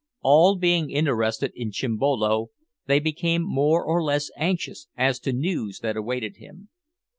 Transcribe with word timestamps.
All 0.23 0.55
being 0.57 0.89
interested 0.89 1.51
in 1.53 1.69
Chimbolo, 1.69 2.47
they 2.87 2.97
became 2.99 3.43
more 3.43 3.85
or 3.85 4.01
less 4.01 4.31
anxious 4.35 4.87
as 4.97 5.19
to 5.19 5.31
news 5.31 5.77
that 5.83 5.95
awaited 5.95 6.37
him. 6.37 6.69